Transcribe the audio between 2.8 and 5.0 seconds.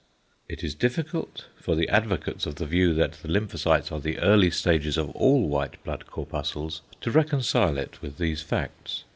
that the lymphocytes are the early stages